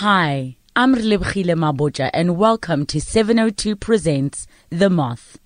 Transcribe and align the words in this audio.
Hi, 0.00 0.54
I'm 0.76 0.94
Relebogile 0.94 1.56
Mabotja 1.56 2.08
and 2.14 2.36
welcome 2.36 2.86
to 2.86 3.00
702 3.00 3.74
Presents 3.74 4.46
The 4.70 4.88
Moth. 4.88 5.40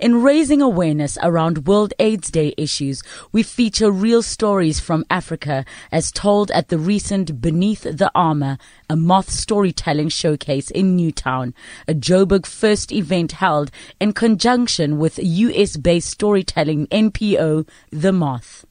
In 0.00 0.22
raising 0.22 0.62
awareness 0.62 1.18
around 1.22 1.66
World 1.66 1.92
AIDS 1.98 2.30
Day 2.30 2.54
issues, 2.56 3.02
we 3.32 3.42
feature 3.42 3.90
real 3.90 4.22
stories 4.22 4.80
from 4.80 5.04
Africa 5.10 5.66
as 5.92 6.10
told 6.10 6.50
at 6.52 6.68
the 6.68 6.78
recent 6.78 7.42
Beneath 7.42 7.82
the 7.82 8.10
Armor, 8.14 8.56
a 8.88 8.96
moth 8.96 9.28
storytelling 9.28 10.08
showcase 10.08 10.70
in 10.70 10.96
Newtown, 10.96 11.52
a 11.86 11.92
Joburg 11.92 12.46
first 12.46 12.90
event 12.90 13.32
held 13.32 13.70
in 14.00 14.14
conjunction 14.14 14.96
with 14.96 15.18
US 15.22 15.76
based 15.76 16.08
storytelling 16.08 16.86
NPO 16.86 17.68
The 17.92 18.12
Moth. 18.12 18.64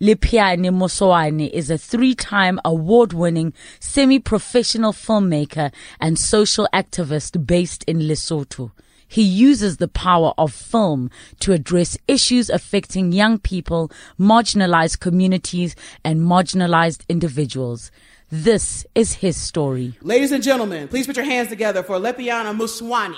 Lepheana 0.00 0.70
Mosooane 0.70 1.50
is 1.50 1.70
a 1.70 1.78
three-time 1.78 2.60
award-winning 2.64 3.52
semi-professional 3.80 4.92
filmmaker 4.92 5.72
and 5.98 6.16
social 6.16 6.68
activist 6.72 7.44
based 7.44 7.82
in 7.84 7.98
Lesotho. 7.98 8.70
He 9.08 9.22
uses 9.22 9.78
the 9.78 9.88
power 9.88 10.34
of 10.38 10.52
film 10.52 11.10
to 11.40 11.52
address 11.52 11.98
issues 12.06 12.48
affecting 12.48 13.10
young 13.10 13.38
people, 13.38 13.90
marginalized 14.20 15.00
communities, 15.00 15.74
and 16.04 16.20
marginalized 16.20 17.04
individuals. 17.08 17.90
This 18.30 18.86
is 18.94 19.14
his 19.14 19.36
story. 19.36 19.94
Ladies 20.02 20.30
and 20.30 20.44
gentlemen, 20.44 20.86
please 20.86 21.06
put 21.06 21.16
your 21.16 21.24
hands 21.24 21.48
together 21.48 21.82
for 21.82 21.96
Lepheana 21.96 22.56
Mosooane. 22.56 23.16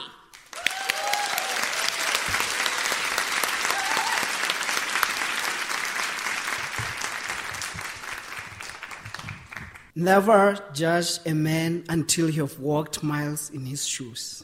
Never 10.00 10.59
judge 10.72 11.18
a 11.27 11.34
man 11.34 11.84
until 11.90 12.30
you 12.30 12.40
have 12.40 12.59
walked 12.59 13.02
miles 13.02 13.50
in 13.50 13.66
his 13.66 13.86
shoes. 13.86 14.42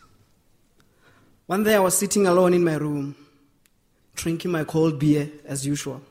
One 1.46 1.64
day 1.64 1.76
I 1.76 1.78
was 1.78 1.96
sitting 1.96 2.26
alone 2.26 2.52
in 2.52 2.62
my 2.62 2.74
room, 2.74 3.16
drinking 4.14 4.50
my 4.50 4.64
cold 4.64 4.98
beer 4.98 5.30
as 5.46 5.66
usual. 5.66 6.02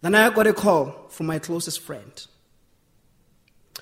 Then 0.00 0.14
I 0.14 0.30
got 0.30 0.46
a 0.46 0.54
call 0.54 1.08
from 1.10 1.26
my 1.26 1.38
closest 1.38 1.80
friend. 1.80 2.26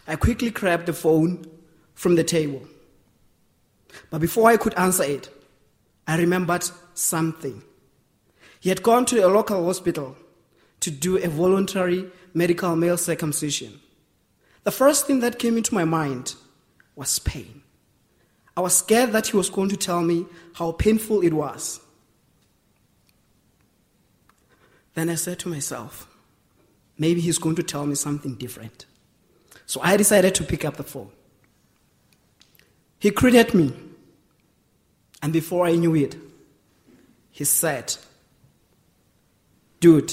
I 0.09 0.17
quickly 0.17 0.51
grabbed 0.51 0.87
the 0.87 0.93
phone 0.93 1.47
from 1.95 2.17
the 2.17 2.25
table. 2.25 2.67
But 4.11 4.21
before 4.21 4.51
I 4.51 4.57
could 4.57 4.75
answer 4.75 5.05
it, 5.05 5.29
I 6.05 6.19
remembered 6.19 6.69
something. 6.95 7.63
He 8.59 8.71
had 8.71 8.83
gone 8.83 9.07
to 9.07 9.25
a 9.25 9.29
local 9.29 9.65
hospital 9.67 10.17
to 10.81 10.91
do 10.91 11.17
a 11.17 11.29
voluntary 11.29 12.11
medical 12.35 12.75
male 12.75 12.97
circumcision. 12.97 13.83
The 14.67 14.73
first 14.73 15.07
thing 15.07 15.21
that 15.21 15.39
came 15.39 15.57
into 15.57 15.73
my 15.73 15.85
mind 15.85 16.35
was 16.97 17.21
pain. 17.21 17.63
I 18.57 18.63
was 18.63 18.77
scared 18.77 19.13
that 19.13 19.29
he 19.29 19.37
was 19.37 19.49
going 19.49 19.69
to 19.69 19.77
tell 19.77 20.03
me 20.03 20.27
how 20.55 20.73
painful 20.73 21.21
it 21.21 21.33
was. 21.33 21.79
Then 24.95 25.09
I 25.09 25.15
said 25.15 25.39
to 25.39 25.49
myself, 25.49 26.09
maybe 26.99 27.21
he's 27.21 27.39
going 27.39 27.55
to 27.55 27.63
tell 27.63 27.87
me 27.87 27.95
something 27.95 28.35
different. 28.35 28.87
So 29.67 29.81
I 29.85 29.97
decided 29.97 30.35
to 30.35 30.43
pick 30.43 30.65
up 30.65 30.79
the 30.79 30.83
phone. 30.83 31.13
He 32.99 33.11
greeted 33.11 33.55
me, 33.55 33.73
and 35.23 35.33
before 35.33 35.65
I 35.67 35.77
knew 35.77 35.95
it, 35.95 36.17
he 37.31 37.45
said, 37.45 37.95
Dude, 39.79 40.13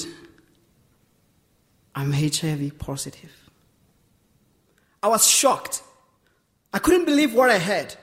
I'm 1.96 2.14
HIV 2.14 2.78
positive. 2.78 3.43
I 5.04 5.08
was 5.08 5.30
shocked. 5.30 5.84
I 6.72 6.80
couldn't 6.80 7.04
believe 7.06 7.34
what 7.34 7.50
I 7.50 7.60
heard. 7.60 7.94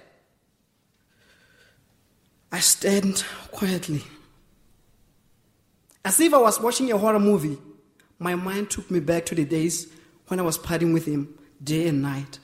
I 2.53 2.61
stared 2.61 3.23
quietly. 3.51 4.05
As 6.05 6.21
if 6.21 6.35
I 6.35 6.39
was 6.39 6.61
watching 6.61 6.93
a 6.93 6.99
horror 6.99 7.19
movie, 7.19 7.57
my 8.19 8.35
mind 8.35 8.71
took 8.71 8.91
me 8.91 9.01
back 9.01 9.25
to 9.27 9.35
the 9.35 9.47
days 9.47 9.91
when 10.29 10.39
I 10.39 10.43
was 10.43 10.59
partying 10.59 10.93
with 10.93 11.07
him 11.07 11.39
day 11.65 11.89
and 11.89 12.03
night. 12.03 12.39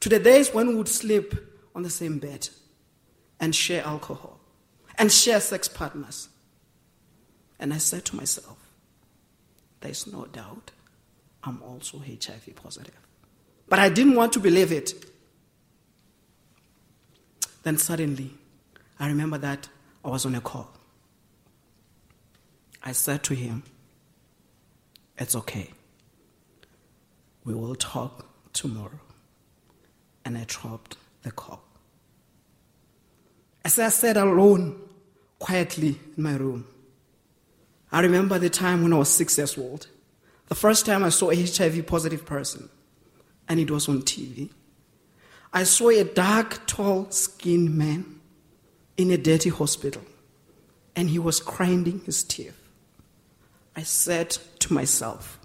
To 0.00 0.08
the 0.08 0.18
days 0.18 0.52
when 0.54 0.68
we 0.68 0.74
would 0.74 0.88
sleep 0.88 1.34
on 1.74 1.82
the 1.82 1.90
same 1.90 2.18
bed 2.18 2.48
and 3.38 3.54
share 3.54 3.84
alcohol 3.84 4.40
and 4.96 5.12
share 5.12 5.40
sex 5.40 5.68
partners. 5.68 6.28
And 7.58 7.74
I 7.74 7.78
said 7.78 8.04
to 8.06 8.16
myself, 8.16 8.58
there's 9.80 10.06
no 10.06 10.24
doubt 10.26 10.70
I'm 11.44 11.62
also 11.62 11.98
HIV 11.98 12.56
positive. 12.56 12.96
But 13.72 13.78
I 13.78 13.88
didn't 13.88 14.16
want 14.16 14.34
to 14.34 14.38
believe 14.38 14.70
it. 14.70 14.92
Then 17.62 17.78
suddenly, 17.78 18.34
I 19.00 19.08
remember 19.08 19.38
that 19.38 19.66
I 20.04 20.10
was 20.10 20.26
on 20.26 20.34
a 20.34 20.42
call. 20.42 20.68
I 22.82 22.92
said 22.92 23.22
to 23.22 23.34
him, 23.34 23.62
It's 25.16 25.34
okay. 25.34 25.70
We 27.46 27.54
will 27.54 27.74
talk 27.74 28.26
tomorrow. 28.52 29.00
And 30.26 30.36
I 30.36 30.44
dropped 30.46 30.98
the 31.22 31.30
call. 31.30 31.64
As 33.64 33.78
I 33.78 33.88
sat 33.88 34.18
alone, 34.18 34.82
quietly 35.38 35.98
in 36.14 36.22
my 36.22 36.36
room, 36.36 36.66
I 37.90 38.00
remember 38.00 38.38
the 38.38 38.50
time 38.50 38.82
when 38.82 38.92
I 38.92 38.98
was 38.98 39.08
six 39.08 39.38
years 39.38 39.56
old, 39.56 39.86
the 40.48 40.54
first 40.54 40.84
time 40.84 41.02
I 41.02 41.08
saw 41.08 41.30
a 41.30 41.34
HIV 41.34 41.86
positive 41.86 42.26
person 42.26 42.68
and 43.52 43.60
it 43.60 43.70
was 43.70 43.86
on 43.86 44.00
TV. 44.00 44.48
I 45.52 45.64
saw 45.64 45.90
a 45.90 46.04
dark, 46.04 46.66
tall, 46.66 47.10
skinned 47.10 47.76
man 47.76 48.18
in 48.96 49.10
a 49.10 49.18
dirty 49.18 49.50
hospital, 49.50 50.00
and 50.96 51.10
he 51.10 51.18
was 51.18 51.38
grinding 51.38 52.00
his 52.00 52.24
teeth. 52.24 52.58
I 53.76 53.82
said 53.82 54.30
to 54.60 54.72
myself, 54.72 55.38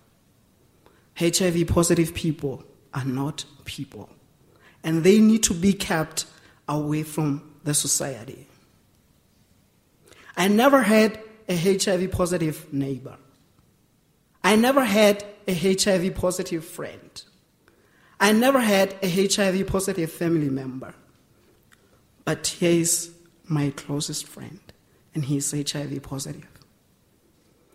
HIV 1.20 1.68
positive 1.68 2.14
people 2.14 2.64
are 2.94 3.04
not 3.04 3.44
people, 3.66 4.10
and 4.86 5.04
they 5.04 5.20
need 5.20 5.44
to 5.44 5.54
be 5.54 5.74
kept 5.74 6.28
away 6.70 7.04
from 7.04 7.56
the 7.66 7.74
society. 7.74 8.48
I 10.38 10.48
never 10.48 10.82
had 10.82 11.20
a 11.50 11.58
HIV 11.58 12.10
positive 12.12 12.72
neighbor. 12.72 13.18
I 14.46 14.56
never 14.56 14.86
had 14.86 15.26
a 15.46 15.54
HIV 15.54 16.16
positive 16.16 16.64
friend. 16.64 17.24
I 18.20 18.32
never 18.32 18.60
had 18.60 18.96
a 19.04 19.10
HIV 19.10 19.68
positive 19.68 20.12
family 20.12 20.50
member, 20.50 20.94
but 22.26 22.48
he 22.48 22.82
is 22.82 23.12
my 23.46 23.72
closest 23.72 24.28
friend, 24.28 24.60
and 25.14 25.26
he 25.26 25.38
is 25.38 25.52
HIV 25.52 26.02
positive. 26.02 26.48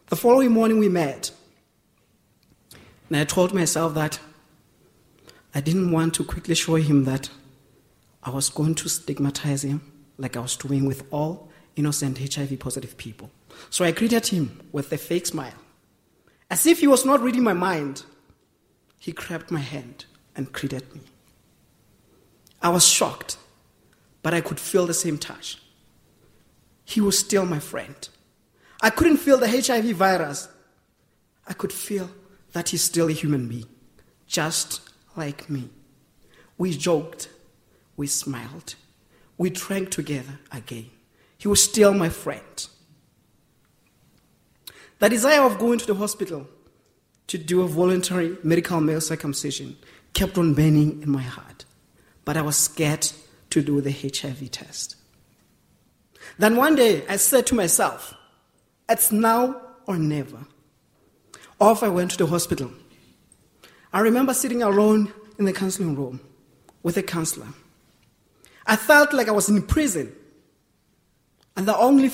The 0.08 0.16
following 0.16 0.50
morning 0.50 0.78
we 0.78 0.88
met, 0.88 1.30
and 3.08 3.18
I 3.18 3.24
told 3.24 3.54
myself 3.54 3.94
that 3.94 4.18
I 5.54 5.60
didn't 5.60 5.92
want 5.92 6.14
to 6.14 6.24
quickly 6.24 6.54
show 6.54 6.74
him 6.74 7.04
that 7.04 7.30
I 8.22 8.30
was 8.30 8.50
going 8.50 8.74
to 8.76 8.88
stigmatize 8.88 9.62
him 9.62 9.80
like 10.18 10.36
I 10.36 10.40
was 10.40 10.56
doing 10.56 10.86
with 10.86 11.04
all 11.12 11.50
innocent 11.76 12.18
HIV 12.18 12.58
positive 12.58 12.96
people. 12.96 13.30
So 13.70 13.84
I 13.84 13.92
greeted 13.92 14.26
him 14.26 14.60
with 14.72 14.92
a 14.92 14.98
fake 14.98 15.26
smile. 15.26 15.54
As 16.50 16.66
if 16.66 16.80
he 16.80 16.86
was 16.86 17.04
not 17.04 17.20
reading 17.20 17.42
my 17.42 17.52
mind, 17.52 18.04
he 18.98 19.12
grabbed 19.12 19.50
my 19.50 19.60
hand 19.60 20.06
and 20.36 20.52
greeted 20.52 20.94
me. 20.94 21.00
I 22.60 22.68
was 22.68 22.86
shocked, 22.86 23.36
but 24.22 24.34
I 24.34 24.40
could 24.40 24.60
feel 24.60 24.86
the 24.86 24.94
same 24.94 25.18
touch. 25.18 25.58
He 26.84 27.00
was 27.00 27.18
still 27.18 27.44
my 27.44 27.58
friend. 27.58 28.08
I 28.80 28.90
couldn't 28.90 29.18
feel 29.18 29.38
the 29.38 29.48
HIV 29.48 29.96
virus. 29.96 30.48
I 31.46 31.52
could 31.54 31.72
feel 31.72 32.10
that 32.52 32.68
he's 32.68 32.82
still 32.82 33.08
a 33.08 33.12
human 33.12 33.48
being, 33.48 33.68
just 34.26 34.80
like 35.16 35.48
me. 35.50 35.70
We 36.58 36.76
joked, 36.76 37.28
we 37.96 38.06
smiled, 38.06 38.74
we 39.38 39.50
drank 39.50 39.90
together 39.90 40.38
again. 40.50 40.90
He 41.38 41.48
was 41.48 41.62
still 41.62 41.92
my 41.94 42.08
friend. 42.08 42.66
The 45.00 45.08
desire 45.08 45.42
of 45.42 45.58
going 45.58 45.80
to 45.80 45.86
the 45.86 45.96
hospital 45.96 46.46
to 47.26 47.38
do 47.38 47.62
a 47.62 47.66
voluntary 47.66 48.36
medical 48.44 48.80
male 48.80 49.00
circumcision 49.00 49.76
kept 50.14 50.38
on 50.38 50.54
burning 50.54 51.02
in 51.02 51.10
my 51.10 51.22
heart, 51.22 51.64
but 52.24 52.36
I 52.36 52.42
was 52.42 52.56
scared 52.56 53.10
to 53.50 53.62
do 53.62 53.80
the 53.80 53.90
HIV 53.90 54.50
test. 54.50 54.96
Then 56.38 56.56
one 56.56 56.74
day 56.74 57.04
I 57.08 57.16
said 57.16 57.46
to 57.48 57.54
myself, 57.54 58.14
it's 58.88 59.12
now 59.12 59.60
or 59.86 59.96
never. 59.96 60.46
Off 61.60 61.82
I 61.82 61.88
went 61.88 62.10
to 62.12 62.16
the 62.16 62.26
hospital. 62.26 62.70
I 63.92 64.00
remember 64.00 64.34
sitting 64.34 64.62
alone 64.62 65.12
in 65.38 65.44
the 65.44 65.52
counseling 65.52 65.94
room 65.96 66.20
with 66.82 66.96
a 66.96 67.02
counselor. 67.02 67.48
I 68.66 68.76
felt 68.76 69.12
like 69.12 69.28
I 69.28 69.32
was 69.32 69.48
in 69.48 69.62
prison. 69.62 70.12
And 71.56 71.66
the 71.66 71.76
only, 71.76 72.10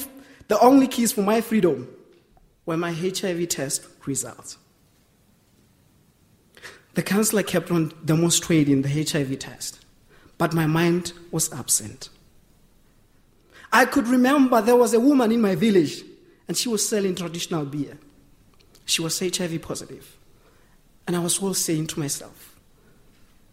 the 0.48 0.58
only 0.60 0.88
keys 0.88 1.12
for 1.12 1.22
my 1.22 1.40
freedom 1.40 1.88
were 2.66 2.76
my 2.76 2.92
HIV 2.92 3.48
test 3.48 3.86
results. 4.06 4.58
The 6.98 7.04
counselor 7.04 7.44
kept 7.44 7.70
on 7.70 7.92
demonstrating 8.04 8.82
the 8.82 8.88
HIV 8.88 9.38
test, 9.38 9.78
but 10.36 10.52
my 10.52 10.66
mind 10.66 11.12
was 11.30 11.52
absent. 11.52 12.08
I 13.72 13.84
could 13.84 14.08
remember 14.08 14.60
there 14.60 14.74
was 14.74 14.94
a 14.94 14.98
woman 14.98 15.30
in 15.30 15.40
my 15.40 15.54
village 15.54 16.02
and 16.48 16.56
she 16.56 16.68
was 16.68 16.88
selling 16.88 17.14
traditional 17.14 17.64
beer. 17.66 17.96
She 18.84 19.00
was 19.00 19.20
HIV 19.20 19.62
positive. 19.62 20.16
And 21.06 21.14
I 21.14 21.20
was 21.20 21.40
all 21.40 21.54
saying 21.54 21.86
to 21.86 22.00
myself, 22.00 22.58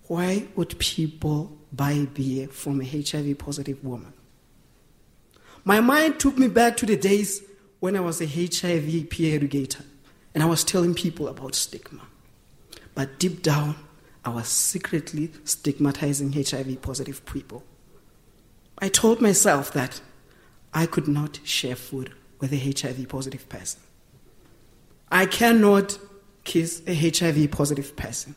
why 0.07 0.47
would 0.55 0.79
people 0.79 1.55
buy 1.71 2.07
beer 2.15 2.47
from 2.47 2.81
a 2.81 2.83
HIV 2.83 3.37
positive 3.37 3.83
woman? 3.83 4.13
My 5.63 5.81
mind 5.81 6.19
took 6.19 6.39
me 6.39 6.47
back 6.47 6.77
to 6.77 6.87
the 6.87 6.97
days 6.97 7.43
when 7.79 7.95
I 7.95 7.99
was 7.99 8.21
a 8.21 8.25
HIV 8.25 9.11
peer 9.11 9.35
educator 9.35 9.83
and 10.33 10.41
I 10.41 10.47
was 10.47 10.63
telling 10.63 10.95
people 10.95 11.27
about 11.27 11.53
stigma. 11.53 12.01
But 12.95 13.19
deep 13.19 13.43
down, 13.43 13.75
I 14.23 14.29
was 14.29 14.47
secretly 14.47 15.31
stigmatizing 15.43 16.33
HIV 16.33 16.81
positive 16.81 17.25
people. 17.25 17.63
I 18.79 18.89
told 18.89 19.21
myself 19.21 19.71
that 19.73 20.01
I 20.73 20.85
could 20.85 21.07
not 21.07 21.39
share 21.43 21.75
food 21.75 22.13
with 22.39 22.51
a 22.51 22.57
HIV 22.57 23.07
positive 23.07 23.47
person. 23.47 23.81
I 25.11 25.25
cannot 25.25 25.99
kiss 26.43 26.81
a 26.87 26.93
HIV 26.93 27.51
positive 27.51 27.95
person. 27.95 28.35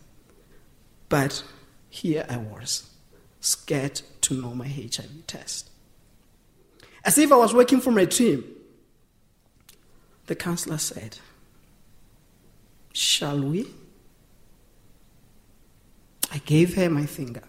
But 1.08 1.42
here 1.88 2.26
I 2.28 2.36
was, 2.36 2.90
scared 3.40 4.02
to 4.22 4.34
know 4.34 4.54
my 4.54 4.68
HIV 4.68 5.26
test. 5.26 5.70
As 7.04 7.16
if 7.16 7.32
I 7.32 7.36
was 7.36 7.54
working 7.54 7.80
for 7.80 7.90
my 7.90 8.04
team, 8.04 8.44
the 10.26 10.34
counselor 10.34 10.78
said, 10.78 11.18
Shall 12.92 13.40
we? 13.40 13.66
I 16.32 16.38
gave 16.38 16.74
her 16.74 16.90
my 16.90 17.06
finger, 17.06 17.42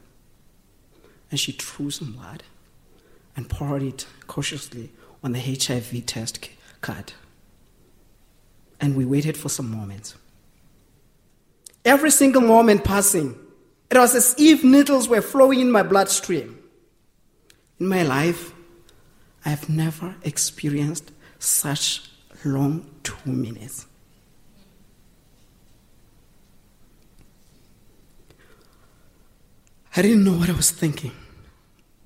and 1.30 1.40
she 1.40 1.54
drew 1.54 1.92
some 1.92 2.14
blood 2.14 2.44
and 3.36 3.50
poured 3.50 3.84
it 3.84 4.06
cautiously 4.28 4.92
on 5.24 5.34
the 5.34 5.40
HIV 5.40 6.06
test 6.06 6.50
card. 6.82 7.14
And 8.80 8.96
we 8.96 9.06
waited 9.06 9.36
for 9.36 9.50
some 9.50 9.70
moments. 9.70 10.16
Every 11.84 12.12
single 12.12 12.42
moment 12.42 12.84
passing, 12.84 13.38
it 13.90 13.98
was 13.98 14.16
as 14.16 14.36
if 14.38 14.64
needles 14.64 15.08
were 15.08 15.22
flowing 15.22 15.60
in 15.60 15.72
my 15.72 15.84
bloodstream. 15.84 16.58
In 17.80 17.88
my 17.88 18.04
life, 18.04 18.54
I 19.46 19.50
have 19.50 19.70
never 19.70 20.16
experienced 20.24 21.12
such 21.40 22.10
long 22.46 22.90
two 23.04 23.32
minutes. 23.32 23.88
I 30.00 30.02
didn't 30.02 30.24
know 30.24 30.32
what 30.32 30.50
I 30.50 30.54
was 30.54 30.72
thinking, 30.72 31.12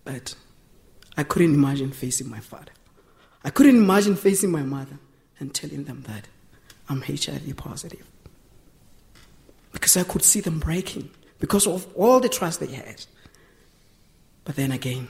but 0.03 0.33
I 1.15 1.21
couldn't 1.21 1.53
imagine 1.53 1.91
facing 1.91 2.27
my 2.27 2.39
father. 2.39 2.71
I 3.43 3.51
couldn't 3.51 3.75
imagine 3.75 4.15
facing 4.15 4.49
my 4.49 4.63
mother 4.63 4.97
and 5.39 5.53
telling 5.53 5.83
them 5.83 6.01
that 6.07 6.27
I'm 6.89 7.03
HIV 7.03 7.55
positive. 7.55 8.07
Because 9.71 9.95
I 9.95 10.05
could 10.05 10.23
see 10.23 10.39
them 10.39 10.57
breaking 10.57 11.11
because 11.37 11.67
of 11.67 11.85
all 11.95 12.19
the 12.19 12.29
trust 12.29 12.61
they 12.61 12.73
had. 12.73 13.05
But 14.43 14.55
then 14.55 14.71
again, 14.71 15.09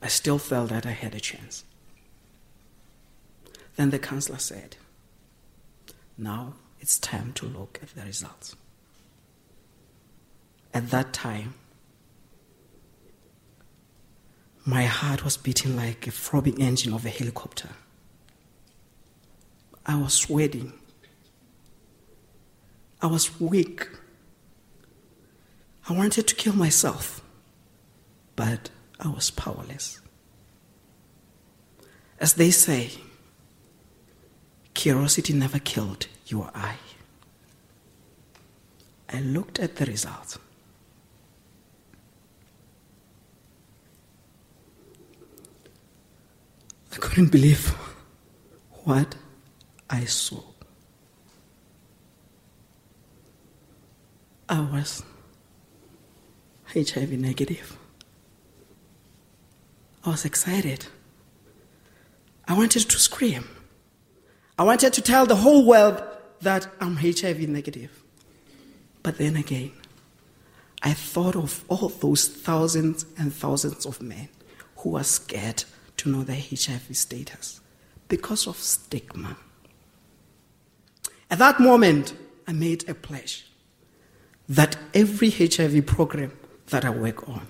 I 0.00 0.06
still 0.06 0.38
felt 0.38 0.68
that 0.68 0.86
I 0.86 0.92
had 0.92 1.16
a 1.16 1.20
chance. 1.20 1.64
Then 3.74 3.90
the 3.90 3.98
counselor 3.98 4.38
said, 4.38 4.76
Now 6.16 6.52
it's 6.78 6.96
time 6.96 7.32
to 7.32 7.46
look 7.46 7.80
at 7.82 7.88
the 7.96 8.02
results. 8.02 8.54
At 10.78 10.90
that 10.90 11.12
time, 11.12 11.54
my 14.64 14.84
heart 14.84 15.24
was 15.24 15.36
beating 15.36 15.74
like 15.74 16.06
a 16.06 16.12
throbbing 16.12 16.62
engine 16.62 16.92
of 16.92 17.04
a 17.04 17.08
helicopter. 17.08 17.70
I 19.84 19.96
was 19.96 20.12
sweating. 20.12 20.72
I 23.02 23.08
was 23.08 23.40
weak. 23.40 23.88
I 25.88 25.94
wanted 25.94 26.28
to 26.28 26.36
kill 26.36 26.54
myself, 26.54 27.22
but 28.36 28.70
I 29.00 29.08
was 29.08 29.32
powerless. 29.32 30.00
As 32.20 32.34
they 32.34 32.52
say, 32.52 32.92
curiosity 34.74 35.32
never 35.32 35.58
killed 35.58 36.06
your 36.26 36.52
eye. 36.54 36.78
I 39.12 39.18
looked 39.18 39.58
at 39.58 39.74
the 39.74 39.84
results. 39.84 40.38
I 46.98 47.00
couldn't 47.00 47.30
believe 47.30 47.68
what 48.82 49.14
I 49.88 50.04
saw. 50.04 50.42
I 54.48 54.58
was 54.62 55.04
HIV 56.74 57.12
negative. 57.12 57.78
I 60.04 60.10
was 60.10 60.24
excited. 60.24 60.86
I 62.48 62.54
wanted 62.54 62.90
to 62.90 62.98
scream. 62.98 63.44
I 64.58 64.64
wanted 64.64 64.92
to 64.94 65.00
tell 65.00 65.24
the 65.24 65.36
whole 65.36 65.64
world 65.64 66.02
that 66.40 66.66
I'm 66.80 66.96
HIV 66.96 67.48
negative. 67.48 68.02
But 69.04 69.18
then 69.18 69.36
again, 69.36 69.70
I 70.82 70.94
thought 70.94 71.36
of 71.36 71.64
all 71.68 71.90
those 71.90 72.26
thousands 72.26 73.06
and 73.16 73.32
thousands 73.32 73.86
of 73.86 74.02
men 74.02 74.30
who 74.78 74.96
are 74.96 75.04
scared 75.04 75.62
to 75.98 76.08
know 76.08 76.22
their 76.22 76.36
HIV 76.36 76.96
status 76.96 77.60
because 78.08 78.46
of 78.46 78.56
stigma. 78.56 79.36
At 81.30 81.38
that 81.38 81.60
moment, 81.60 82.14
I 82.46 82.52
made 82.52 82.88
a 82.88 82.94
pledge 82.94 83.46
that 84.48 84.76
every 84.94 85.30
HIV 85.30 85.86
program 85.86 86.32
that 86.68 86.84
I 86.84 86.90
work 86.90 87.28
on, 87.28 87.46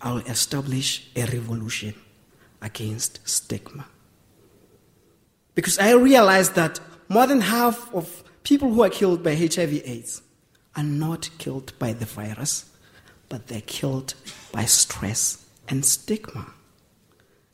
I'll 0.00 0.18
establish 0.18 1.08
a 1.14 1.26
revolution 1.26 1.94
against 2.62 3.26
stigma. 3.28 3.86
Because 5.54 5.78
I 5.78 5.92
realized 5.92 6.54
that 6.54 6.80
more 7.08 7.26
than 7.26 7.42
half 7.42 7.92
of 7.94 8.24
people 8.42 8.72
who 8.72 8.82
are 8.82 8.90
killed 8.90 9.22
by 9.22 9.34
HIV/AIDS 9.34 10.22
are 10.76 10.82
not 10.82 11.30
killed 11.38 11.78
by 11.78 11.92
the 11.92 12.06
virus, 12.06 12.64
but 13.28 13.48
they're 13.48 13.60
killed 13.60 14.14
by 14.50 14.64
stress 14.64 15.44
and 15.68 15.84
stigma. 15.84 16.52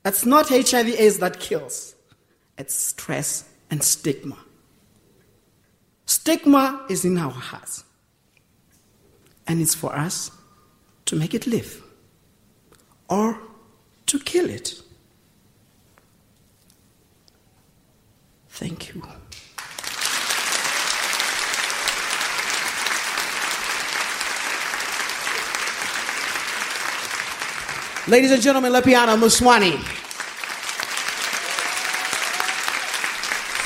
It's 0.04 0.24
not 0.24 0.48
HIV/AIDS 0.48 1.18
that 1.18 1.40
kills, 1.40 1.94
it's 2.56 2.74
stress 2.74 3.44
and 3.70 3.82
stigma. 3.82 4.38
Stigma 6.06 6.86
is 6.88 7.04
in 7.04 7.18
our 7.18 7.30
hearts, 7.30 7.84
and 9.46 9.60
it's 9.60 9.74
for 9.74 9.94
us 9.94 10.30
to 11.06 11.16
make 11.16 11.34
it 11.34 11.46
live 11.46 11.82
or 13.08 13.38
to 14.06 14.18
kill 14.18 14.48
it. 14.48 14.80
Thank 18.48 18.94
you. 18.94 19.02
Ladies 28.10 28.32
and 28.32 28.42
gentlemen, 28.42 28.72
Lepheana 28.72 29.16
Mosooane. 29.16 29.78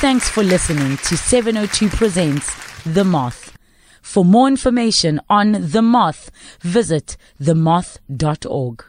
Thanks 0.02 0.28
for 0.28 0.42
listening 0.42 0.98
to 0.98 1.16
702 1.16 1.88
Presents 1.88 2.54
The 2.84 3.04
Moth. 3.04 3.56
For 4.02 4.22
more 4.22 4.48
information 4.48 5.18
on 5.30 5.52
The 5.52 5.80
Moth, 5.80 6.30
visit 6.60 7.16
themoth.org. 7.40 8.84